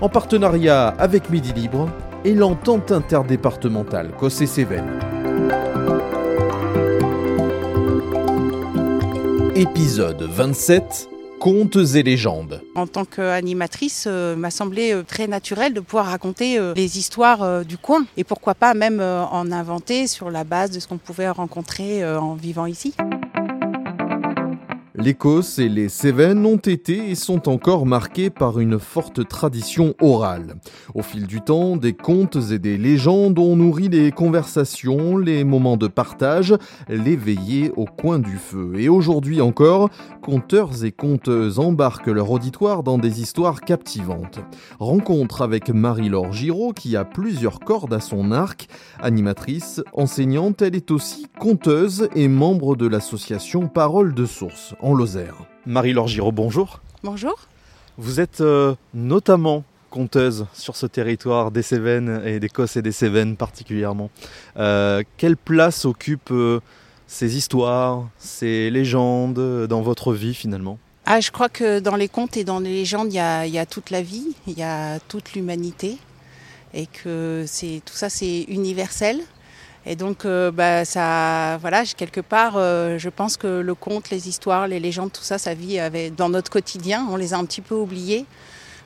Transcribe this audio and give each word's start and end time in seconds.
en 0.00 0.08
partenariat 0.08 0.88
avec 0.88 1.30
Midi 1.30 1.52
Libre 1.52 1.88
et 2.24 2.34
l'entente 2.34 2.92
interdépartementale 2.92 4.12
Cossé-Cévennes. 4.18 4.98
Épisode 9.54 10.22
27 10.22 11.08
Contes 11.40 11.94
et 11.94 12.02
légendes. 12.02 12.62
En 12.74 12.88
tant 12.88 13.04
qu'animatrice, 13.04 14.06
euh, 14.08 14.34
m'a 14.34 14.50
semblé 14.50 14.92
euh, 14.92 15.04
très 15.04 15.28
naturel 15.28 15.72
de 15.72 15.78
pouvoir 15.78 16.06
raconter 16.06 16.58
euh, 16.58 16.74
les 16.74 16.98
histoires 16.98 17.64
du 17.64 17.78
coin 17.78 18.04
et 18.16 18.24
pourquoi 18.24 18.54
pas 18.54 18.74
même 18.74 19.00
en 19.00 19.52
inventer 19.52 20.06
sur 20.08 20.30
la 20.30 20.44
base 20.44 20.70
de 20.70 20.80
ce 20.80 20.88
qu'on 20.88 20.98
pouvait 20.98 21.28
rencontrer 21.28 22.04
en 22.04 22.34
vivant 22.34 22.66
ici. 22.66 22.94
L'Écosse 25.00 25.60
et 25.60 25.68
les 25.68 25.88
Cévennes 25.88 26.44
ont 26.44 26.56
été 26.56 27.10
et 27.10 27.14
sont 27.14 27.48
encore 27.48 27.86
marqués 27.86 28.30
par 28.30 28.58
une 28.58 28.80
forte 28.80 29.28
tradition 29.28 29.94
orale. 30.00 30.56
Au 30.92 31.02
fil 31.02 31.28
du 31.28 31.40
temps, 31.40 31.76
des 31.76 31.92
contes 31.92 32.36
et 32.50 32.58
des 32.58 32.76
légendes 32.76 33.38
ont 33.38 33.54
nourri 33.54 33.88
les 33.88 34.10
conversations, 34.10 35.16
les 35.16 35.44
moments 35.44 35.76
de 35.76 35.86
partage, 35.86 36.56
les 36.88 37.14
veillées 37.14 37.70
au 37.76 37.84
coin 37.84 38.18
du 38.18 38.38
feu. 38.38 38.72
Et 38.76 38.88
aujourd'hui 38.88 39.40
encore, 39.40 39.88
conteurs 40.20 40.84
et 40.84 40.90
conteuses 40.90 41.60
embarquent 41.60 42.08
leur 42.08 42.32
auditoire 42.32 42.82
dans 42.82 42.98
des 42.98 43.20
histoires 43.20 43.60
captivantes. 43.60 44.40
Rencontre 44.80 45.42
avec 45.42 45.68
Marie-Laure 45.68 46.32
Giraud 46.32 46.72
qui 46.72 46.96
a 46.96 47.04
plusieurs 47.04 47.60
cordes 47.60 47.94
à 47.94 48.00
son 48.00 48.32
arc. 48.32 48.66
Animatrice, 49.00 49.80
enseignante, 49.92 50.60
elle 50.60 50.74
est 50.74 50.90
aussi 50.90 51.28
conteuse 51.38 52.08
et 52.16 52.26
membre 52.26 52.74
de 52.74 52.88
l'association 52.88 53.68
Parole 53.68 54.12
de 54.12 54.26
Source 54.26 54.74
Lozère. 54.98 55.36
Marie-Laure 55.64 56.08
Giraud, 56.08 56.32
bonjour. 56.32 56.80
Bonjour. 57.04 57.38
Vous 57.98 58.18
êtes 58.18 58.40
euh, 58.40 58.74
notamment 58.94 59.62
conteuse 59.90 60.46
sur 60.52 60.74
ce 60.74 60.86
territoire 60.86 61.52
des 61.52 61.62
Cévennes 61.62 62.20
et 62.24 62.40
d'Écosse 62.40 62.76
et 62.76 62.82
des 62.82 62.90
Cévennes 62.90 63.36
particulièrement. 63.36 64.10
Euh, 64.56 65.04
quelle 65.16 65.36
place 65.36 65.84
occupent 65.84 66.32
euh, 66.32 66.60
ces 67.06 67.36
histoires, 67.36 68.08
ces 68.18 68.70
légendes 68.70 69.66
dans 69.68 69.82
votre 69.82 70.12
vie 70.12 70.34
finalement? 70.34 70.78
Ah, 71.06 71.20
je 71.20 71.30
crois 71.30 71.48
que 71.48 71.78
dans 71.78 71.94
les 71.94 72.08
contes 72.08 72.36
et 72.36 72.42
dans 72.42 72.58
les 72.58 72.72
légendes, 72.72 73.12
il 73.12 73.14
y 73.14 73.50
y 73.50 73.58
a 73.58 73.66
toute 73.66 73.90
la 73.90 74.02
vie, 74.02 74.34
il 74.48 74.58
y 74.58 74.64
a 74.64 74.98
toute 74.98 75.32
l'humanité 75.34 75.96
et 76.74 76.86
que 76.86 77.44
c'est 77.46 77.82
tout 77.84 77.94
ça 77.94 78.10
c'est 78.10 78.42
universel. 78.48 79.20
Et 79.90 79.96
donc, 79.96 80.26
euh, 80.26 80.50
bah, 80.50 80.84
ça, 80.84 81.56
voilà, 81.62 81.82
quelque 81.86 82.20
part, 82.20 82.56
euh, 82.56 82.98
je 82.98 83.08
pense 83.08 83.38
que 83.38 83.46
le 83.46 83.74
conte, 83.74 84.10
les 84.10 84.28
histoires, 84.28 84.68
les 84.68 84.80
légendes, 84.80 85.10
tout 85.10 85.22
ça, 85.22 85.38
ça 85.38 85.54
vit 85.54 85.78
avec, 85.78 86.14
dans 86.14 86.28
notre 86.28 86.50
quotidien. 86.50 87.06
On 87.10 87.16
les 87.16 87.32
a 87.32 87.38
un 87.38 87.46
petit 87.46 87.62
peu 87.62 87.74
oubliés. 87.74 88.26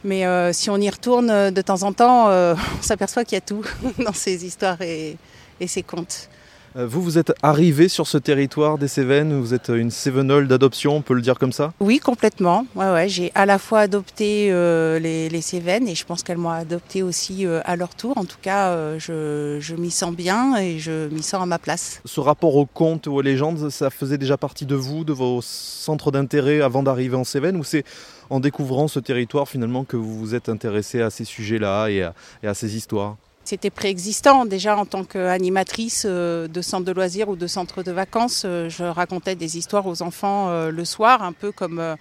Mais 0.05 0.27
euh, 0.27 0.53
si 0.53 0.71
on 0.71 0.77
y 0.77 0.89
retourne 0.89 1.51
de 1.51 1.61
temps 1.61 1.83
en 1.83 1.93
temps, 1.93 2.29
on 2.31 2.83
s'aperçoit 2.83 3.25
qu'il 3.25 3.35
y 3.35 3.39
a 3.39 3.41
tout 3.41 3.65
dans 3.99 4.12
ces 4.12 4.47
histoires 4.47 4.81
et 4.81 5.19
ces 5.67 5.83
contes. 5.83 6.29
Euh, 6.77 6.87
Vous, 6.87 7.03
vous 7.03 7.19
êtes 7.19 7.33
arrivé 7.43 7.88
sur 7.88 8.06
ce 8.06 8.16
territoire 8.16 8.78
des 8.78 8.88
Cévennes, 8.88 9.38
vous 9.38 9.53
êtes 9.53 9.69
une 9.69 9.91
Cévenole 9.91 10.49
d'adoption, 10.49 10.97
on 10.97 11.03
peut 11.03 11.15
le 11.15 11.21
dire 11.21 11.38
comme 11.38 11.53
ça? 11.53 11.72
Oui, 11.81 11.99
complètement. 11.99 12.66
Ouais, 12.75 12.91
ouais, 12.91 13.09
j'ai 13.09 13.31
à 13.34 13.44
la 13.44 13.59
fois 13.59 13.81
adopté 13.81 14.49
euh, 14.50 14.99
les, 14.99 15.28
les 15.28 15.41
Cévennes 15.43 15.87
et 15.87 15.94
je 15.94 16.05
pense 16.06 16.22
qu'elles 16.22 16.38
m'ont 16.38 16.50
adopté 16.50 17.03
aussi 17.03 17.47
euh, 17.47 17.61
à 17.65 17.77
leur 17.77 17.94
tour. 17.94 18.16
En 18.16 18.25
tout 18.25 18.38
cas, 18.41 18.69
euh, 18.69 18.99
je, 18.99 19.59
je 19.61 19.75
m'y 19.75 19.91
sens 19.91 20.15
bien 20.15 20.56
et 20.56 20.78
je 20.78 21.09
m'y 21.09 21.22
sens 21.22 21.43
à 21.43 21.47
ma 21.47 21.59
place. 21.59 22.00
Ce 22.05 22.21
rapport 22.21 22.56
aux 22.56 22.66
contes 22.66 23.06
ou 23.06 23.15
aux 23.15 23.22
légendes, 23.22 23.69
ça 23.71 23.91
faisait 23.91 24.19
déjà 24.19 24.38
partie 24.38 24.65
de 24.65 24.75
vous, 24.75 25.05
de 25.05 25.12
vos 25.12 25.41
centres 25.43 26.11
d'intérêt 26.11 26.62
avant 26.62 26.82
d'arriver 26.82 27.16
en 27.16 27.25
Cévennes 27.25 27.56
ou 27.56 27.65
c'est 27.65 27.84
en 28.31 28.41
découvrant 28.41 28.88
ce 28.88 28.99
territoire 28.99 29.47
finalement 29.47 29.84
que 29.84 29.97
vous 29.97 30.19
vous 30.19 30.34
êtes 30.34 30.49
intéressé 30.49 31.03
à 31.03 31.11
ces 31.11 31.25
sujets-là 31.25 31.88
et 31.88 32.03
à 32.47 32.55
ces 32.55 32.77
histoires? 32.77 33.16
C'était 33.45 33.71
préexistant 33.71 34.47
déjà 34.47 34.77
en 34.77 34.87
tant 34.87 35.03
qu'animatrice 35.05 36.05
euh, 36.09 36.47
de 36.47 36.63
centre 36.63 36.85
de 36.85 36.93
loisirs 36.93 37.29
ou 37.29 37.35
de 37.37 37.49
centre 37.49 37.83
de 37.83 37.91
vacances. 37.91 38.45
euh, 38.45 38.69
Je 38.69 38.85
racontais 38.85 39.35
des 39.35 39.59
histoires 39.59 39.87
aux 39.87 40.01
enfants 40.03 40.49
euh, 40.51 40.71
le 40.71 40.85
soir, 40.85 41.23
un 41.25 41.33
peu 41.33 41.51
comme 41.51 41.97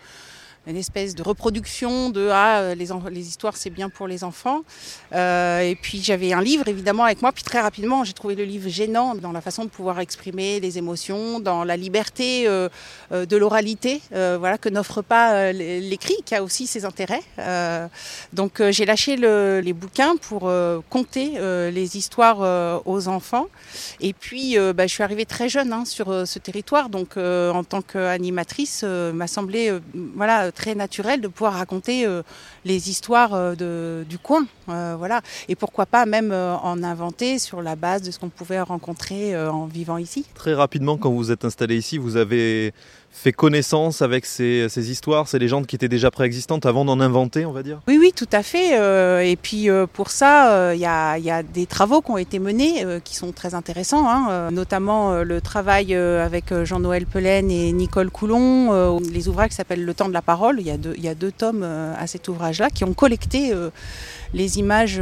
une 0.68 0.78
espèce 0.78 1.16
de 1.16 1.24
reproduction 1.24 2.10
de 2.10 2.30
ah 2.32 2.60
euh, 2.60 2.76
les, 2.76 3.28
histoires 3.28 3.58
c'est 3.58 3.70
bien 3.70 3.90
pour 3.90 4.08
les 4.08 4.24
enfants. 4.24 4.62
Euh, 5.14 5.60
et 5.62 5.76
puis 5.76 6.02
j'avais 6.04 6.34
un 6.34 6.42
livre 6.42 6.68
évidemment 6.68 7.04
avec 7.04 7.22
moi. 7.22 7.32
Puis 7.32 7.44
très 7.44 7.60
rapidement 7.60 8.04
j'ai 8.04 8.14
trouvé 8.14 8.36
le 8.36 8.44
livre 8.44 8.70
gênant 8.70 9.16
dans 9.16 9.32
la 9.32 9.42
façon 9.42 9.66
de 9.66 9.70
pouvoir 9.70 10.00
exprimer 10.00 10.60
les 10.60 10.78
émotions, 10.78 11.40
dans 11.40 11.64
la 11.64 11.78
liberté 11.78 12.44
euh, 12.48 12.70
de 13.12 13.38
l'oralité, 13.38 14.02
voilà 14.12 14.58
que 14.58 14.70
n'offre 14.70 15.02
pas 15.02 15.52
l'écrit, 15.52 16.18
qui 16.26 16.36
a 16.36 16.44
aussi 16.44 16.68
ses 16.68 16.86
intérêts. 16.86 17.24
Donc 18.34 18.62
j'ai 18.70 18.86
lâché 18.86 19.18
le- 19.18 19.62
les 19.62 19.74
bouquins 19.74 20.16
pour 20.18 20.48
euh, 20.48 20.82
les 21.72 21.98
histoires 21.98 22.82
aux 22.86 23.08
enfants. 23.08 23.48
Et 24.00 24.14
puis 24.14 24.58
bah, 24.76 24.88
je 24.88 24.94
suis 24.94 25.04
arrivée 25.04 25.26
très 25.26 25.50
jeune 25.50 25.74
hein, 25.74 25.86
sur 25.86 26.28
ce 26.28 26.40
territoire, 26.40 26.90
donc 26.90 27.18
en 27.18 27.64
tant 27.64 27.82
qu'animatrice, 27.82 28.84
m'a 28.84 29.28
semblé 29.28 29.74
voilà 30.16 30.51
très 30.52 30.76
naturel 30.76 31.22
de 31.22 31.28
pouvoir 31.28 31.54
raconter 31.54 32.06
euh, 32.06 32.22
les 32.66 32.90
histoires 32.90 33.34
euh, 33.34 33.56
de, 33.56 34.06
du 34.08 34.18
coin, 34.18 34.46
euh, 34.70 34.96
voilà. 34.98 35.22
Et 35.48 35.56
pourquoi 35.56 35.86
pas 35.86 36.06
même 36.06 36.32
en 36.32 36.84
inventer 36.84 37.40
sur 37.40 37.62
la 37.62 37.76
base 37.76 38.02
de 38.02 38.12
ce 38.12 38.20
qu'on 38.20 38.30
pouvait 38.30 38.62
rencontrer 38.62 39.38
en 39.38 39.66
vivant 39.66 39.98
ici. 39.98 40.26
Très 40.34 40.54
rapidement, 40.54 40.98
quand 40.98 41.12
vous 41.12 41.32
êtes 41.32 41.46
installé 41.46 41.78
ici, 41.78 41.98
vous 41.98 42.18
avez 42.18 42.74
fait 43.12 43.34
connaissance 43.34 44.02
avec 44.02 44.26
ces, 44.26 44.90
histoires, 44.90 45.28
ces 45.28 45.38
légendes 45.38 45.68
qui 45.68 45.76
étaient 45.76 45.90
déjà 45.90 46.10
préexistantes 46.10 46.66
avant 46.66 46.86
d'en 46.86 47.00
inventer, 47.00 47.46
on 47.46 47.52
va 47.52 47.62
dire? 47.62 47.80
Oui, 47.88 47.98
oui, 48.00 48.14
tout 48.16 48.30
à 48.32 48.42
fait. 48.42 48.80
euh, 48.80 49.20
et 49.20 49.36
puis 49.36 49.70
euh, 49.70 49.86
pour 49.86 50.10
ça, 50.10 50.54
euh, 50.54 50.74
il 50.74 50.82
y, 50.82 50.86
a, 50.86 51.44
des 51.44 51.66
travaux 51.66 52.02
qui 52.02 52.12
ont 52.12 52.18
été 52.18 52.40
menés 52.40 52.86
qui 53.04 53.16
sont 53.16 53.32
très 53.32 53.54
intéressants, 53.54 54.08
hein, 54.08 54.50
notamment 54.52 55.24
le 55.24 55.42
travail 55.42 55.94
avec 55.94 56.54
Jean-Noël 56.64 57.06
Pelaine 57.06 57.52
et 57.52 57.72
Nicole 57.74 58.10
Coulon, 58.10 59.00
les 59.00 59.28
ouvrages 59.28 59.52
s'appellent 59.52 59.84
Le 59.84 59.94
temps 59.94 60.08
de 60.08 60.14
la 60.14 60.22
parole. 60.22 60.60
Il 60.60 60.68
y 60.68 61.08
a 61.08 61.16
deux, 61.16 61.32
tomes 61.32 61.64
à 61.64 62.08
cet 62.08 62.28
ouvrage-là 62.28 62.70
qui 62.70 62.84
ont 62.84 62.94
collecté 62.94 63.54
les 64.34 64.60
images 64.60 65.02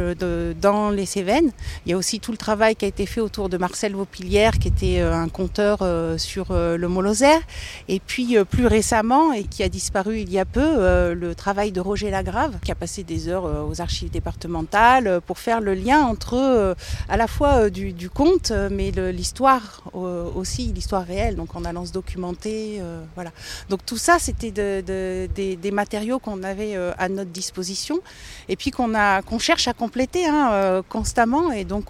dans 0.60 0.90
les 0.90 1.06
Cévennes. 1.06 1.50
Il 1.86 1.90
y 1.90 1.92
a 1.92 1.96
aussi 1.96 2.20
tout 2.20 2.32
le 2.32 2.38
travail 2.38 2.74
qui 2.74 2.84
a 2.84 2.88
été 2.88 3.06
fait 3.06 3.20
autour 3.20 3.48
de 3.48 3.56
Marcel 3.56 3.94
Vaupilière, 3.94 4.58
qui 4.58 4.68
était 4.68 5.00
un 5.00 5.28
conteur 5.28 5.78
sur 6.18 6.52
le 6.52 6.88
Mont-Lozère. 6.88 7.40
Et 7.88 7.99
puis 8.06 8.36
euh, 8.36 8.44
plus 8.44 8.66
récemment, 8.66 9.32
et 9.32 9.44
qui 9.44 9.62
a 9.62 9.68
disparu 9.68 10.18
il 10.18 10.30
y 10.30 10.38
a 10.38 10.44
peu, 10.44 10.60
euh, 10.60 11.14
le 11.14 11.34
travail 11.34 11.72
de 11.72 11.80
Roger 11.80 12.10
Lagrave, 12.10 12.58
qui 12.64 12.72
a 12.72 12.74
passé 12.74 13.02
des 13.04 13.28
heures 13.28 13.46
euh, 13.46 13.62
aux 13.62 13.80
archives 13.80 14.10
départementales 14.10 15.20
pour 15.26 15.38
faire 15.38 15.60
le 15.60 15.74
lien 15.74 16.00
entre 16.02 16.74
à 17.08 17.16
la 17.16 17.26
fois 17.26 17.70
du, 17.70 18.10
conte, 18.10 18.52
mais 18.70 18.90
l'histoire 18.90 19.84
aussi, 19.94 20.72
l'histoire 20.72 21.04
réelle, 21.04 21.36
donc 21.36 21.54
en 21.54 21.64
allant 21.64 21.84
se 21.84 21.92
documenter. 21.92 22.80
voilà. 23.14 23.30
Donc 23.68 23.84
tout 23.84 23.96
ça, 23.96 24.18
c'était 24.18 24.50
de- 24.50 24.82
de- 24.86 25.56
des, 25.56 25.70
matériaux 25.70 26.18
qu'on 26.18 26.42
avait 26.42 26.76
à 26.98 27.08
notre 27.08 27.30
disposition 27.30 28.00
et 28.48 28.56
puis 28.56 28.70
qu'on 28.70 29.38
cherche 29.38 29.68
à 29.68 29.72
compléter 29.72 30.26
hein, 30.26 30.82
constamment. 30.88 31.52
Et 31.52 31.64
donc 31.64 31.88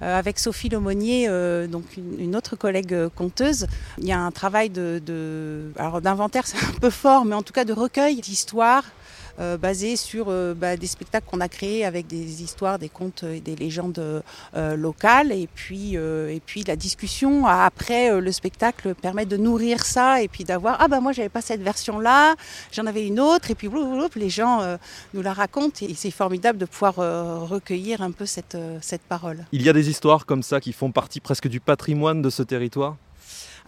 avec 0.00 0.38
Sophie 0.38 0.68
Lemonnier, 0.68 1.28
donc 1.68 1.84
une, 1.96 2.36
autre 2.36 2.56
collègue 2.56 3.08
conteuse, 3.14 3.66
il 3.98 4.06
y 4.06 4.12
a 4.12 4.18
un 4.18 4.30
travail 4.30 4.70
de 4.70 5.00
alors 5.78 6.00
d'inventaire, 6.00 6.46
c'est 6.46 6.58
un 6.58 6.78
peu 6.80 6.90
fort, 6.90 7.24
mais 7.24 7.34
en 7.34 7.42
tout 7.42 7.52
cas 7.52 7.64
de 7.64 7.72
recueil 7.72 8.20
d'histoires. 8.20 8.84
euh, 9.38 9.56
basées 9.56 9.96
sur 9.96 10.26
euh, 10.28 10.54
bah, 10.54 10.76
des 10.76 10.86
spectacles 10.86 11.26
qu'on 11.30 11.40
a 11.40 11.48
créés 11.48 11.84
avec 11.84 12.06
des 12.06 12.42
histoires, 12.42 12.78
des 12.78 12.88
contes 12.88 13.22
et 13.22 13.40
des 13.40 13.56
légendes 13.56 13.98
euh, 13.98 14.76
locales. 14.76 15.32
Et 15.32 15.48
puis, 15.52 15.96
euh, 15.96 16.28
et 16.28 16.40
puis 16.40 16.64
la 16.64 16.76
discussion 16.76 17.46
après 17.46 18.20
le 18.20 18.32
spectacle 18.32 18.94
permet 18.94 19.26
de 19.26 19.36
nourrir 19.36 19.84
ça 19.84 20.22
et 20.22 20.28
puis 20.28 20.44
d'avoir 20.44 20.76
ah 20.80 20.88
bah 20.88 21.00
moi 21.00 21.12
j'avais 21.12 21.28
pas 21.28 21.40
cette 21.40 21.62
version 21.62 21.98
là, 21.98 22.34
j'en 22.72 22.86
avais 22.86 23.06
une 23.06 23.20
autre 23.20 23.50
et 23.50 23.54
puis 23.54 23.68
les 24.16 24.30
gens 24.30 24.78
nous 25.14 25.22
la 25.22 25.32
racontent 25.32 25.84
et 25.84 25.94
c'est 25.94 26.10
formidable 26.10 26.58
de 26.58 26.66
pouvoir 26.66 26.96
recueillir 27.48 28.02
un 28.02 28.10
peu 28.10 28.26
cette, 28.26 28.56
cette 28.80 29.02
parole. 29.02 29.44
Il 29.52 29.62
y 29.62 29.68
a 29.68 29.72
des 29.72 29.88
histoires 29.88 30.26
comme 30.26 30.42
ça 30.42 30.60
qui 30.60 30.72
font 30.72 30.92
partie 30.92 31.20
presque 31.20 31.48
du 31.48 31.60
patrimoine 31.60 32.22
de 32.22 32.30
ce 32.30 32.42
territoire? 32.42 32.96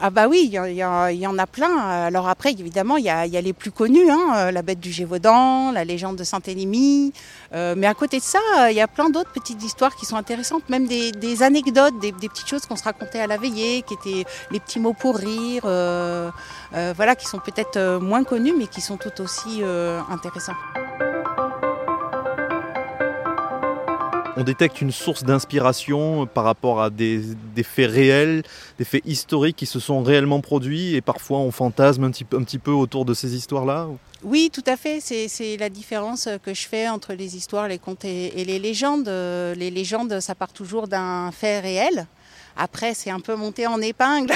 Ah 0.00 0.10
bah 0.10 0.28
oui, 0.28 0.48
il 0.52 0.52
y, 0.52 1.26
en 1.26 1.38
a 1.38 1.46
plein. 1.46 1.76
Alors 1.76 2.28
après, 2.28 2.52
évidemment, 2.52 2.96
il 2.96 3.04
y 3.04 3.10
a, 3.10 3.26
les 3.26 3.52
plus 3.52 3.72
connus, 3.72 4.08
hein, 4.10 4.50
la 4.52 4.62
bête 4.62 4.78
du 4.78 4.92
Gévaudan, 4.92 5.72
la 5.72 5.84
légende 5.84 6.16
de 6.16 6.24
Saint-Élémy. 6.24 7.12
mais 7.52 7.86
à 7.86 7.94
côté 7.94 8.18
de 8.18 8.22
ça, 8.22 8.38
il 8.70 8.76
y 8.76 8.80
a 8.80 8.86
plein 8.86 9.10
d'autres 9.10 9.32
petites 9.32 9.62
histoires 9.62 9.96
qui 9.96 10.06
sont 10.06 10.16
intéressantes, 10.16 10.68
même 10.68 10.86
des, 10.86 11.42
anecdotes, 11.42 11.98
des, 12.00 12.12
petites 12.12 12.48
choses 12.48 12.64
qu'on 12.66 12.76
se 12.76 12.84
racontait 12.84 13.20
à 13.20 13.26
la 13.26 13.38
veillée, 13.38 13.82
qui 13.82 13.94
étaient 13.94 14.24
les 14.52 14.60
petits 14.60 14.78
mots 14.78 14.94
pour 14.94 15.16
rire, 15.16 15.62
voilà, 15.62 17.16
qui 17.16 17.26
sont 17.26 17.38
peut-être 17.38 17.98
moins 17.98 18.22
connus, 18.22 18.54
mais 18.56 18.68
qui 18.68 18.80
sont 18.80 18.98
tout 18.98 19.20
aussi 19.20 19.62
intéressants. 20.10 20.54
On 24.38 24.44
détecte 24.44 24.80
une 24.80 24.92
source 24.92 25.24
d'inspiration 25.24 26.26
par 26.26 26.44
rapport 26.44 26.80
à 26.80 26.90
des, 26.90 27.20
faits 27.64 27.90
réels, 27.90 28.44
des 28.78 28.84
faits 28.84 29.02
historiques 29.04 29.56
qui 29.56 29.66
se 29.66 29.80
sont 29.80 30.00
réellement 30.02 30.40
produits 30.40 30.94
et 30.94 31.00
parfois 31.00 31.38
on 31.38 31.50
fantasme 31.50 32.04
un 32.04 32.10
petit, 32.10 32.58
peu 32.58 32.70
autour 32.70 33.04
de 33.04 33.14
ces 33.14 33.34
histoires-là 33.34 33.88
oui, 34.24 34.50
tout 34.52 34.64
à 34.66 34.76
fait. 34.76 34.98
C'est 35.00 35.56
la 35.58 35.68
différence 35.68 36.28
que 36.42 36.52
je 36.52 36.66
fais 36.66 36.88
entre 36.88 37.12
les 37.12 37.36
histoires, 37.36 37.68
les 37.68 37.78
contes 37.78 38.04
et 38.04 38.44
les 38.44 38.58
légendes. 38.58 39.06
Les 39.06 39.70
légendes, 39.70 40.18
ça 40.18 40.34
part 40.34 40.52
toujours 40.52 40.88
d'un 40.88 41.30
fait 41.30 41.60
réel. 41.60 42.08
Après, 42.60 42.92
c'est 42.92 43.10
un 43.10 43.20
peu 43.20 43.36
monté 43.36 43.68
en 43.68 43.80
épingle 43.80 44.34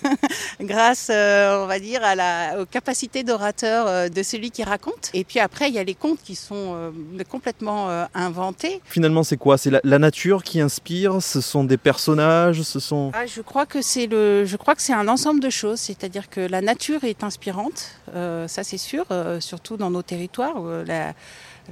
grâce, 0.60 1.08
euh, 1.10 1.62
on 1.62 1.66
va 1.66 1.78
dire, 1.78 2.02
à 2.02 2.14
la, 2.14 2.62
aux 2.62 2.64
capacités 2.64 3.24
d'orateur 3.24 3.86
euh, 3.86 4.08
de 4.08 4.22
celui 4.22 4.50
qui 4.50 4.64
raconte. 4.64 5.10
Et 5.12 5.22
puis 5.22 5.38
après, 5.38 5.68
il 5.68 5.74
y 5.74 5.78
a 5.78 5.84
les 5.84 5.94
contes 5.94 6.20
qui 6.24 6.34
sont 6.34 6.72
euh, 6.74 6.90
complètement 7.28 7.88
inventés. 8.14 8.80
Finalement, 8.84 9.22
c'est 9.22 9.36
quoi? 9.36 9.58
C'est 9.58 9.70
la, 9.70 9.98
nature 9.98 10.42
qui 10.42 10.62
inspire? 10.62 11.20
Ce 11.20 11.42
sont 11.42 11.64
des 11.64 11.76
personnages? 11.76 12.62
Ce 12.62 12.80
sont 12.80 13.12
ah, 13.14 13.26
Je 13.26 13.42
crois 13.42 13.66
que 13.66 13.82
c'est 13.82 14.06
le, 14.06 14.46
je 14.46 14.56
crois 14.56 14.74
que 14.74 14.80
c'est 14.80 14.94
un 14.94 15.08
ensemble 15.08 15.40
de 15.40 15.50
choses. 15.50 15.78
C'est-à-dire 15.78 16.30
que 16.30 16.40
la 16.40 16.62
nature 16.62 17.04
est 17.04 17.22
inspirante, 17.22 17.90
ça 18.14 18.64
c'est 18.64 18.78
sûr, 18.78 19.04
surtout 19.40 19.76
dans 19.76 19.90
nos 19.90 20.02
territoires. 20.02 20.62
La, 20.86 21.12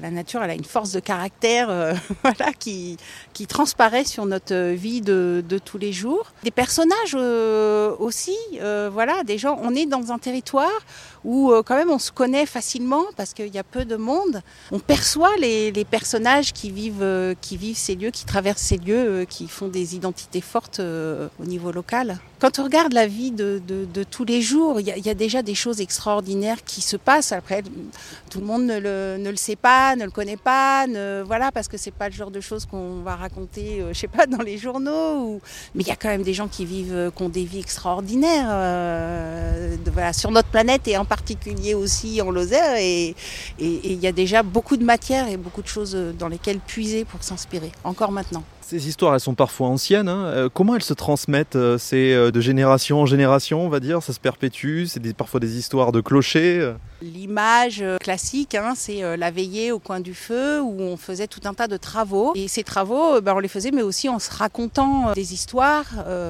la 0.01 0.11
nature, 0.11 0.43
elle 0.43 0.51
a 0.51 0.55
une 0.55 0.65
force 0.65 0.93
de 0.93 1.01
caractère 1.01 1.71
euh, 1.71 1.95
voilà, 2.23 2.53
qui, 2.53 2.97
qui 3.33 3.47
transparaît 3.47 4.05
sur 4.05 4.27
notre 4.27 4.73
vie 4.73 5.01
de, 5.01 5.43
de 5.47 5.59
tous 5.59 5.79
les 5.79 5.93
jours. 5.93 6.33
Des 6.45 6.51
personnages 6.51 7.15
euh, 7.15 7.95
aussi, 7.99 8.37
euh, 8.61 8.91
voilà, 8.93 9.25
des 9.25 9.39
gens, 9.39 9.59
on 9.63 9.75
est 9.75 9.87
dans 9.87 10.13
un 10.13 10.19
territoire 10.19 10.81
où 11.25 11.53
quand 11.67 11.75
même 11.75 11.91
on 11.91 11.99
se 11.99 12.13
connaît 12.13 12.47
facilement 12.47 13.03
parce 13.17 13.35
qu'il 13.35 13.53
y 13.53 13.59
a 13.59 13.65
peu 13.65 13.85
de 13.85 13.97
monde. 13.97 14.43
On 14.71 14.79
perçoit 14.79 15.35
les, 15.41 15.73
les 15.73 15.85
personnages 15.85 16.53
qui 16.53 16.71
vivent, 16.71 17.35
qui 17.41 17.57
vivent 17.57 17.77
ces 17.77 17.97
lieux, 17.97 18.11
qui 18.11 18.25
traversent 18.25 18.63
ces 18.63 18.77
lieux, 18.77 19.27
qui 19.29 19.49
font 19.49 19.67
des 19.67 19.97
identités 19.97 20.41
fortes 20.41 20.79
au 20.79 21.45
niveau 21.45 21.73
local. 21.73 22.21
Quand 22.39 22.61
on 22.61 22.65
regarde 22.65 22.93
la 22.93 23.09
vie 23.09 23.33
de, 23.33 23.61
de, 23.67 24.05
tous 24.05 24.25
les 24.25 24.41
jours, 24.41 24.79
il 24.79 24.87
y, 24.87 25.01
y, 25.01 25.11
a 25.11 25.15
déjà 25.15 25.43
des 25.43 25.57
choses 25.57 25.81
extraordinaires 25.81 26.63
qui 26.65 26.81
se 26.81 26.97
passent. 26.97 27.33
Après, 27.33 27.65
tout 28.31 28.39
le 28.39 28.47
monde 28.47 28.65
ne 28.65 28.79
le, 28.79 29.17
ne 29.19 29.31
le 29.31 29.37
sait 29.37 29.57
pas 29.57 29.86
ne 29.95 30.05
le 30.05 30.11
connaît 30.11 30.37
pas, 30.37 30.87
ne, 30.87 31.23
voilà, 31.25 31.53
parce 31.53 31.69
que 31.69 31.77
c'est 31.77 31.93
pas 31.93 32.09
le 32.09 32.15
genre 32.15 32.31
de 32.31 32.41
choses 32.41 32.67
qu'on 32.67 33.03
va 33.03 33.15
raconter, 33.15 33.81
euh, 33.81 33.93
je 33.93 34.01
sais 34.01 34.09
pas, 34.09 34.27
dans 34.27 34.43
les 34.43 34.59
journaux. 34.59 35.19
Ou... 35.19 35.41
Mais 35.75 35.83
il 35.83 35.87
y 35.87 35.93
a 35.93 35.97
quand 35.97 36.09
même 36.09 36.23
des 36.23 36.35
gens 36.35 36.49
qui 36.49 36.65
vivent, 36.65 36.95
euh, 36.95 37.11
qui 37.11 37.23
ont 37.23 37.29
des 37.29 37.45
vies 37.45 37.61
extraordinaires 37.61 38.49
euh, 38.49 39.77
sur 40.13 40.31
notre 40.31 40.49
planète 40.49 40.89
et 40.89 40.97
en 40.97 41.05
particulier 41.05 41.75
aussi 41.75 42.21
en 42.21 42.31
Lozère. 42.31 42.77
Et 42.79 43.15
il 43.61 44.01
y 44.01 44.07
a 44.07 44.13
déjà 44.13 44.43
beaucoup 44.43 44.77
de 44.77 44.85
matière 44.85 45.29
et 45.29 45.37
beaucoup 45.37 45.63
de 45.63 45.69
choses 45.69 45.97
dans 46.19 46.29
lesquelles 46.29 46.59
puiser 46.59 47.05
pour 47.05 47.23
s'inspirer, 47.23 47.71
encore 47.85 48.11
maintenant. 48.13 48.43
Ces 48.69 48.89
histoires, 48.89 49.15
elles 49.15 49.21
sont 49.21 49.37
parfois 49.37 49.69
anciennes. 49.69 50.09
Hein. 50.09 50.25
Euh, 50.25 50.49
comment 50.53 50.75
elles 50.75 50.83
se 50.83 50.93
transmettent 50.93 51.55
euh, 51.55 51.79
C'est 51.79 52.13
euh, 52.13 52.33
de 52.33 52.41
génération 52.41 53.01
en 53.01 53.07
génération, 53.07 53.65
on 53.65 53.69
va 53.69 53.79
dire 53.79 54.03
Ça 54.03 54.13
se 54.13 54.19
perpétue 54.19 54.87
C'est 54.87 55.15
parfois 55.15 55.39
des 55.39 55.57
histoires 55.57 55.93
de 55.93 56.01
clochers 56.01 56.75
L'image 57.15 57.85
classique, 58.01 58.55
hein, 58.55 58.75
c'est 58.77 59.17
la 59.17 59.31
veillée 59.31 59.73
au 59.73 59.79
coin 59.79 60.01
du 60.01 60.15
feu 60.15 60.61
où 60.61 60.81
on 60.81 60.97
faisait 60.97 61.27
tout 61.27 61.41
un 61.45 61.55
tas 61.55 61.69
de 61.69 61.77
travaux. 61.77 62.33
Et 62.35 62.49
ces 62.49 62.65
travaux, 62.65 63.21
ben, 63.21 63.35
on 63.35 63.39
les 63.39 63.49
faisait, 63.49 63.71
mais 63.71 63.83
aussi 63.83 64.09
en 64.09 64.19
se 64.19 64.31
racontant 64.31 65.13
des 65.13 65.33
histoires. 65.33 65.87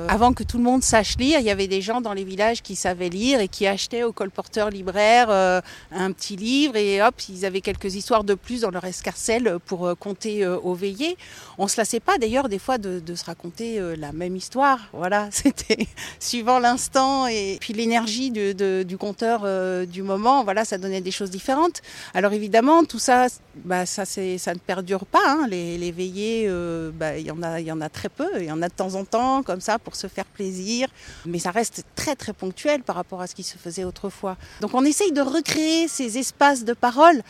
avant 0.09 0.33
que 0.33 0.43
tout 0.43 0.59
le 0.59 0.65
monde 0.65 0.83
sache 0.83 1.17
lire, 1.19 1.41
il 1.41 1.47
y 1.47 1.51
avait 1.51 1.69
des 1.69 1.81
gens 1.81 2.01
dans 2.01 2.13
les 2.13 2.25
villages 2.25 2.63
qui 2.63 2.77
savaient 2.77 3.09
lire 3.09 3.41
et 3.41 3.49
qui 3.49 3.67
achetaient 3.67 4.03
au 4.03 4.13
colporteur 4.13 4.71
libraire 4.71 5.31
un 5.31 6.13
petit 6.13 6.37
livre 6.37 6.77
et 6.77 7.03
hop, 7.03 7.15
ils 7.29 7.45
avaient 7.45 7.61
quelques 7.61 7.95
histoires 7.95 8.25
de 8.25 8.35
plus 8.35 8.61
dans 8.61 8.71
leur 8.71 8.85
escarcelle 8.85 9.59
pour 9.67 9.97
compter 9.99 10.47
aux 10.47 10.75
veillées. 10.75 11.17
On 11.59 11.69
se 11.69 11.79
lassait 11.79 12.01
pas 12.01 12.19
d'ailleurs 12.19 12.49
des 12.49 12.59
fois 12.59 12.79
de, 12.79 13.03
se 13.15 13.25
raconter 13.25 13.79
euh, 13.79 13.97
la 13.97 14.13
même 14.13 14.37
histoire. 14.37 14.79
Voilà, 14.93 15.29
c'était 15.31 15.87
suivant 16.19 16.59
l'instant 16.59 17.27
et 17.27 17.57
puis 17.61 17.73
l'énergie 17.73 18.31
du 18.31 18.99
conteur 18.99 19.43
euh, 19.45 19.87
du 19.87 20.03
moment. 20.03 20.45
Voilà, 20.45 20.65
ça 20.67 20.79
donnait 20.79 21.01
des 21.01 21.11
choses 21.11 21.31
différentes. 21.31 21.81
Alors 22.13 22.33
évidemment, 22.33 22.85
tout 22.85 22.99
ça, 22.99 23.27
bah, 23.65 23.87
ça, 23.87 24.05
ça 24.05 24.21
ne 24.21 24.59
perdure 24.59 25.07
pas. 25.07 25.23
Hein. 25.27 25.47
Les, 25.49 25.93
veillées, 25.93 26.47
euh, 26.49 26.91
bah, 26.93 27.17
il 27.17 27.27
y 27.27 27.31
en 27.31 27.43
a, 27.43 27.61
y 27.61 27.73
en 27.73 27.81
a 27.81 27.89
très 27.89 28.09
peu. 28.09 28.29
Il 28.39 28.45
y 28.45 28.53
en 28.53 28.61
a 28.61 28.69
de 28.69 28.75
temps 28.75 28.95
en 28.95 29.05
temps 29.05 29.43
comme 29.43 29.61
ça 29.61 29.79
pour 29.79 29.97
se 29.97 30.07
faire 30.07 30.27
plaisir, 30.27 30.89
mais 31.25 31.39
ça 31.39 31.51
reste 31.51 31.85
très 31.95 32.17
très 32.17 32.33
ponctuel 32.33 32.83
par 32.83 32.97
rapport 32.97 33.21
à 33.21 33.27
ce 33.27 33.35
qui 33.35 33.43
se 33.43 33.57
faisait 33.57 33.85
autrefois. 33.85 34.37
Donc 34.61 34.75
on 34.75 34.85
essaye 34.85 35.13
de 35.13 35.23
recréer 35.23 35.89
ces 35.89 36.19
espaces 36.19 36.65
de 36.65 36.75
parole 36.75 37.23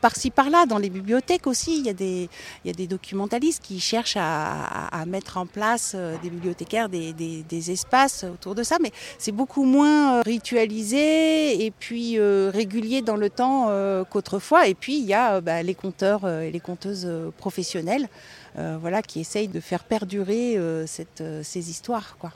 par-ci 0.00 0.30
par-là. 0.30 0.66
Dans 0.66 0.78
les 0.78 0.90
bibliothèques 0.90 1.46
aussi, 1.46 1.78
il 1.78 1.86
y 1.86 1.90
a 1.90 1.94
des, 1.94 2.28
y 2.64 2.70
a 2.70 2.72
des 2.72 2.86
documentalistes 2.86 3.62
qui 3.62 3.80
cherchent 3.80 4.16
à 4.16 5.04
mettre 5.06 5.36
en 5.36 5.46
place 5.46 5.92
euh, 5.94 6.16
des 6.22 6.30
bibliothécaires, 6.30 6.88
des, 6.88 7.70
espaces 7.70 8.24
autour 8.24 8.54
de 8.54 8.62
ça, 8.62 8.76
mais 8.80 8.90
c'est 9.18 9.32
beaucoup 9.32 9.64
moins 9.64 10.16
euh, 10.16 10.22
ritualisé 10.24 11.64
et 11.64 11.70
puis 11.70 12.18
euh, 12.18 12.50
régulier 12.60 13.02
dans 13.02 13.16
le 13.16 13.30
temps 13.30 13.70
qu'autrefois. 14.10 14.66
Et 14.68 14.74
puis 14.74 14.96
il 14.98 15.06
y 15.06 15.14
a 15.14 15.40
bah, 15.40 15.62
les 15.62 15.74
conteurs 15.74 16.28
et 16.28 16.50
les 16.50 16.60
conteuses 16.60 17.08
professionnelles 17.36 18.08
voilà, 18.56 19.02
qui 19.02 19.20
essayent 19.20 19.48
de 19.48 19.60
faire 19.60 19.84
perdurer 19.84 20.58
cette, 20.86 21.22
ces 21.42 21.70
histoires. 21.70 22.16
Quoi. 22.18 22.32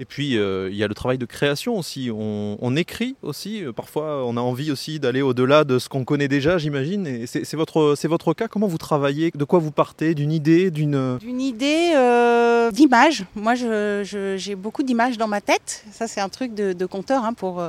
Et 0.00 0.04
puis, 0.04 0.36
euh, 0.36 0.70
il 0.70 0.76
y 0.76 0.82
a 0.82 0.88
le 0.88 0.94
travail 0.94 1.18
de 1.18 1.24
création 1.24 1.78
aussi. 1.78 2.10
On, 2.12 2.76
écrit 2.76 3.14
aussi. 3.22 3.64
Euh, 3.64 3.72
parfois, 3.72 4.24
on 4.26 4.36
a 4.36 4.40
envie 4.40 4.72
aussi 4.72 4.98
d'aller 4.98 5.22
au-delà 5.22 5.62
de 5.62 5.78
ce 5.78 5.88
qu'on 5.88 6.04
connaît 6.04 6.26
déjà, 6.26 6.58
j'imagine. 6.58 7.06
Et 7.06 7.26
c'est 7.26 7.54
votre, 7.54 7.94
votre 8.08 8.34
cas. 8.34 8.48
Comment 8.48 8.66
vous 8.66 8.78
travaillez? 8.78 9.30
De 9.34 9.44
quoi 9.44 9.60
vous 9.60 9.70
partez? 9.70 10.14
D'une 10.14 10.32
idée? 10.32 10.72
D'une 10.72 11.18
D'une 11.18 11.40
idée 11.40 11.92
euh, 11.94 12.72
d'image. 12.72 13.24
Moi, 13.36 13.54
j'ai 13.54 14.54
beaucoup 14.56 14.82
d'images 14.82 15.16
dans 15.16 15.28
ma 15.28 15.40
tête. 15.40 15.84
Ça, 15.92 16.08
c'est 16.08 16.20
un 16.20 16.28
truc 16.28 16.54
de, 16.54 16.72
de 16.72 16.86
conteur 16.86 17.24
hein, 17.24 17.32
pour 17.32 17.62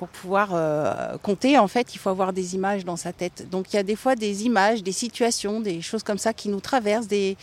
pour 0.00 0.08
pouvoir 0.08 0.52
euh, 0.54 1.18
compter, 1.22 1.58
en 1.58 1.68
fait, 1.68 1.94
il 1.94 1.98
faut 1.98 2.08
avoir 2.08 2.32
des 2.32 2.54
images 2.54 2.86
dans 2.86 2.96
sa 2.96 3.12
tête. 3.12 3.50
Donc 3.50 3.66
il 3.70 3.76
y 3.76 3.78
a 3.78 3.82
des 3.82 3.96
fois 3.96 4.16
des 4.16 4.46
images, 4.46 4.82
des 4.82 4.92
situations, 4.92 5.60
des 5.60 5.82
choses 5.82 6.02
comme 6.02 6.16
ça 6.16 6.32
qui 6.32 6.48
nous 6.48 6.60
traversent, 6.60 7.06
des, 7.06 7.36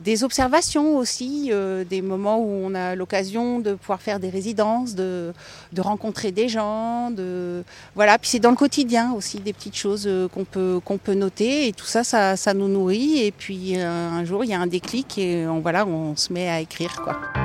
des 0.00 0.24
observations 0.24 0.96
aussi, 0.96 1.50
euh, 1.52 1.84
des 1.84 2.02
moments 2.02 2.40
où 2.40 2.48
on 2.48 2.74
a 2.74 2.96
l'occasion 2.96 3.60
de 3.60 3.74
pouvoir 3.74 4.02
faire 4.02 4.18
des 4.18 4.30
résidences, 4.30 4.96
de, 4.96 5.32
de 5.72 5.80
rencontrer 5.80 6.32
des 6.32 6.48
gens, 6.48 7.12
de 7.12 7.62
voilà. 7.94 8.18
Puis 8.18 8.30
c'est 8.30 8.40
dans 8.40 8.50
le 8.50 8.56
quotidien 8.56 9.12
aussi 9.12 9.38
des 9.38 9.52
petites 9.52 9.76
choses 9.76 10.08
euh, 10.08 10.26
qu'on 10.26 10.44
peut 10.44 10.80
qu'on 10.84 10.98
peut 10.98 11.14
noter 11.14 11.68
et 11.68 11.72
tout 11.72 11.86
ça, 11.86 12.02
ça, 12.02 12.36
ça 12.36 12.52
nous 12.52 12.66
nourrit. 12.66 13.20
Et 13.20 13.30
puis 13.30 13.76
un 13.76 14.24
jour 14.24 14.42
il 14.42 14.50
y 14.50 14.54
a 14.54 14.60
un 14.60 14.66
déclic 14.66 15.18
et 15.18 15.46
on 15.46 15.60
voilà, 15.60 15.86
on 15.86 16.16
se 16.16 16.32
met 16.32 16.48
à 16.48 16.58
écrire 16.58 17.00
quoi. 17.04 17.41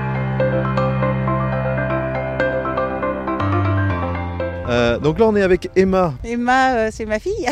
Euh, 4.68 5.00
donc 5.00 5.18
là, 5.20 5.28
on 5.28 5.36
est 5.36 5.42
avec 5.42 5.70
Emma. 5.78 6.14
Emma, 6.26 6.76
euh, 6.76 6.90
c'est 6.92 7.06
ma 7.06 7.20
fille. 7.20 7.48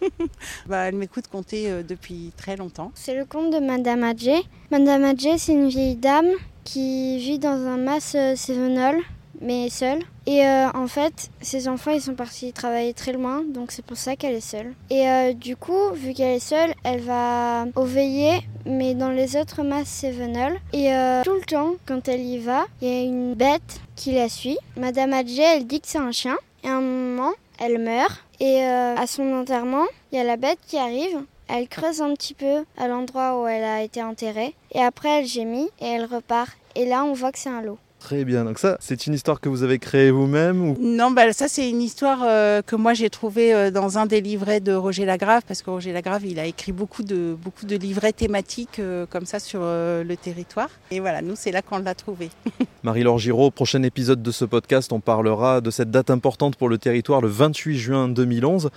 bah, 0.66 0.88
elle 0.88 0.94
m'écoute 0.94 1.28
compter 1.28 1.70
euh, 1.70 1.82
depuis 1.82 2.32
très 2.36 2.56
longtemps. 2.56 2.92
C'est 2.94 3.14
le 3.14 3.26
conte 3.26 3.52
de 3.52 3.58
Madame 3.58 4.02
Adjé. 4.02 4.42
Madame 4.70 5.04
Adjé, 5.04 5.36
c'est 5.36 5.52
une 5.52 5.68
vieille 5.68 5.96
dame 5.96 6.30
qui 6.64 7.18
vit 7.18 7.38
dans 7.38 7.66
un 7.66 7.76
mas 7.76 8.16
Sévenol, 8.36 8.96
mais 9.40 9.68
seule. 9.68 10.02
Et 10.26 10.44
en 10.46 10.88
fait, 10.88 11.30
ses 11.40 11.68
enfants, 11.68 11.92
ils 11.92 12.00
sont 12.00 12.14
partis 12.14 12.52
travailler 12.52 12.92
très 12.94 13.12
loin, 13.12 13.44
donc 13.44 13.70
c'est 13.70 13.84
pour 13.84 13.96
ça 13.96 14.16
qu'elle 14.16 14.34
est 14.34 14.40
seule. 14.40 14.74
Et 14.90 15.34
du 15.34 15.54
coup, 15.54 15.92
vu 15.94 16.14
qu'elle 16.14 16.34
est 16.34 16.40
seule, 16.40 16.74
elle 16.82 17.00
va 17.00 17.66
au 17.76 17.84
veillée, 17.84 18.40
mais 18.64 18.94
dans 18.94 19.10
les 19.10 19.36
autres 19.36 19.62
masses 19.62 19.86
Sévenol. 19.88 20.58
Et 20.72 20.90
tout 21.24 21.34
le 21.34 21.44
temps, 21.46 21.74
quand 21.86 22.08
elle 22.08 22.22
y 22.22 22.38
va, 22.38 22.66
il 22.82 22.88
y 22.88 22.90
a 22.90 23.02
une 23.02 23.34
bête 23.34 23.80
qui 23.94 24.12
la 24.12 24.28
suit. 24.28 24.58
Madame 24.76 25.12
Adjé, 25.12 25.42
elle 25.42 25.66
dit 25.66 25.80
que 25.80 25.88
c'est 25.88 25.98
un 25.98 26.12
chien. 26.12 26.36
Et 26.64 26.68
à 26.68 26.76
un 26.76 26.80
moment, 26.80 27.32
elle 27.58 27.78
meurt. 27.78 28.24
Et 28.40 28.62
euh, 28.64 28.94
à 28.96 29.06
son 29.06 29.32
enterrement, 29.32 29.86
il 30.12 30.18
y 30.18 30.20
a 30.20 30.24
la 30.24 30.36
bête 30.36 30.58
qui 30.66 30.76
arrive. 30.76 31.22
Elle 31.48 31.68
creuse 31.68 32.02
un 32.02 32.12
petit 32.14 32.34
peu 32.34 32.64
à 32.76 32.88
l'endroit 32.88 33.40
où 33.40 33.46
elle 33.46 33.64
a 33.64 33.82
été 33.82 34.02
enterrée. 34.02 34.54
Et 34.72 34.82
après, 34.82 35.20
elle 35.20 35.26
gémit 35.26 35.70
et 35.80 35.86
elle 35.86 36.04
repart. 36.04 36.56
Et 36.74 36.86
là, 36.86 37.04
on 37.04 37.12
voit 37.12 37.32
que 37.32 37.38
c'est 37.38 37.48
un 37.48 37.62
lot. 37.62 37.78
Très 37.98 38.24
bien. 38.24 38.44
Donc 38.44 38.58
ça, 38.58 38.76
c'est 38.80 39.06
une 39.06 39.14
histoire 39.14 39.40
que 39.40 39.48
vous 39.48 39.62
avez 39.62 39.78
créée 39.78 40.10
vous-même 40.10 40.62
ou... 40.62 40.76
Non, 40.80 41.10
bah, 41.10 41.32
ça 41.32 41.48
c'est 41.48 41.68
une 41.68 41.82
histoire 41.82 42.20
euh, 42.22 42.62
que 42.62 42.76
moi 42.76 42.94
j'ai 42.94 43.10
trouvée 43.10 43.54
euh, 43.54 43.70
dans 43.70 43.98
un 43.98 44.06
des 44.06 44.20
livrets 44.20 44.60
de 44.60 44.72
Roger 44.72 45.04
Lagrave, 45.04 45.42
parce 45.46 45.62
que 45.62 45.70
Roger 45.70 45.92
Lagrave, 45.92 46.24
il 46.26 46.38
a 46.38 46.44
écrit 46.44 46.72
beaucoup 46.72 47.02
de, 47.02 47.36
beaucoup 47.42 47.66
de 47.66 47.76
livrets 47.76 48.12
thématiques 48.12 48.78
euh, 48.78 49.06
comme 49.06 49.26
ça 49.26 49.38
sur 49.38 49.60
le 49.60 50.14
territoire. 50.14 50.68
Et 50.90 51.00
voilà, 51.00 51.22
nous 51.22 51.34
c'est 51.36 51.52
là 51.52 51.62
qu'on 51.62 51.78
l'a 51.78 51.94
trouvé. 51.94 52.30
Marie-Laure 52.86 53.18
Giraud, 53.18 53.50
prochain 53.50 53.82
épisode 53.82 54.22
de 54.22 54.30
ce 54.30 54.44
podcast, 54.44 54.92
on 54.92 55.00
parlera 55.00 55.60
de 55.60 55.72
cette 55.72 55.90
date 55.90 56.08
importante 56.08 56.54
pour 56.54 56.68
le 56.68 56.78
territoire, 56.78 57.20
le 57.20 57.26
28 57.26 57.76
juin 57.76 58.08
2011, 58.08 58.70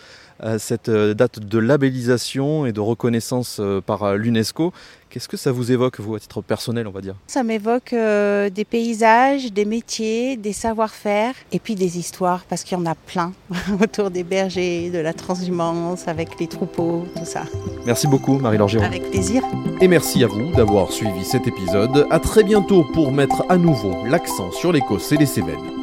cette 0.57 0.89
date 0.89 1.39
de 1.39 1.59
labellisation 1.59 2.65
et 2.65 2.71
de 2.71 2.79
reconnaissance 2.79 3.61
par 3.85 4.15
l'UNESCO. 4.15 4.73
Qu'est-ce 5.11 5.27
que 5.27 5.37
ça 5.37 5.51
vous 5.51 5.71
évoque, 5.71 5.99
vous, 5.99 6.15
à 6.15 6.19
titre 6.19 6.41
personnel, 6.41 6.87
on 6.87 6.91
va 6.91 7.01
dire? 7.01 7.13
Ça 7.27 7.43
m'évoque 7.43 7.93
euh, 7.93 8.49
des 8.49 8.65
paysages, 8.65 9.53
des 9.53 9.65
métiers, 9.65 10.37
des 10.37 10.53
savoir-faire 10.53 11.35
et 11.51 11.59
puis 11.59 11.75
des 11.75 11.99
histoires, 11.99 12.45
parce 12.49 12.63
qu'il 12.63 12.79
y 12.79 12.81
en 12.81 12.87
a 12.87 12.95
plein 12.95 13.33
autour 13.79 14.09
des 14.09 14.23
bergers, 14.23 14.89
de 14.89 14.97
la 14.97 15.13
transhumance, 15.13 16.07
avec 16.07 16.39
les 16.39 16.47
troupeaux, 16.47 17.05
tout 17.15 17.25
ça. 17.25 17.43
Merci 17.85 18.07
beaucoup, 18.07 18.39
Marie-Laure 18.39 18.83
Avec 18.83 19.11
plaisir. 19.11 19.43
Et 19.81 19.87
merci 19.87 20.25
à 20.25 20.27
vous 20.27 20.51
d'avoir 20.51 20.91
suivi 20.91 21.23
cet 21.23 21.47
épisode. 21.47 22.05
À 22.09 22.19
très 22.19 22.43
bientôt 22.43 22.83
pour 22.83 23.13
mettre 23.13 23.45
à 23.47 23.57
nouveau 23.57 24.05
l'accent 24.05 24.51
sur 24.51 24.73
l'Écosse 24.73 25.11
et 25.13 25.17
les 25.17 25.25
Cévennes. 25.25 25.78